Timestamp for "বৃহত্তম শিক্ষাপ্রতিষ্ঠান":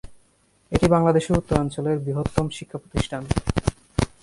2.05-3.23